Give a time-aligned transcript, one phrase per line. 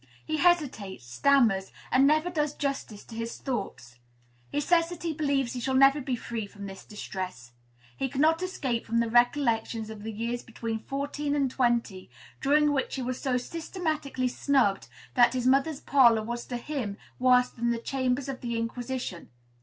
[0.25, 3.99] He hesitates, stammers, and never does justice to his thoughts.
[4.49, 7.51] He says that he believes he shall never be free from this distress;
[7.95, 12.09] he cannot escape from the recollections of the years between fourteen and twenty,
[12.41, 17.49] during which he was so systematically snubbed that his mother's parlor was to him worse
[17.51, 19.29] than the chambers of the Inquisition.